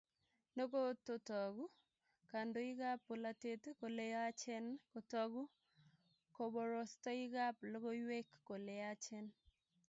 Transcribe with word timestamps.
Nekototoku 0.55 1.63
kandoikab 2.31 2.99
bolatet 3.07 3.63
kole 3.79 4.03
yachen 4.15 4.65
kotoku 4.91 5.41
koborostoikab 6.35 7.55
logoiwek 7.71 8.27
kole 8.47 8.73
yachen 8.83 9.25